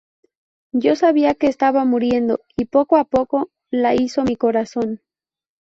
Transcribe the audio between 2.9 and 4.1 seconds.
a poco la